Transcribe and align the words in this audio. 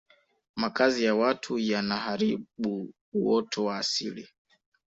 makazi 0.55 1.03
ya 1.03 1.15
watu 1.15 1.59
yanaharubu 1.59 2.93
uoto 3.13 3.65
wa 3.65 3.77
asili 3.77 4.27